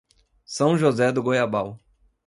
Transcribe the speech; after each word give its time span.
São 0.43 0.75
José 0.75 1.11
do 1.11 1.21
Goiabal 1.21 1.79